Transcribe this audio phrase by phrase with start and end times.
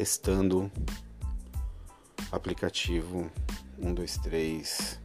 [0.00, 0.70] testando
[2.32, 3.30] aplicativo
[3.78, 4.98] 123